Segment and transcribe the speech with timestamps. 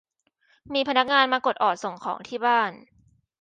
[0.73, 2.71] มีพนักงานมากดออดส่งของที่บ้าน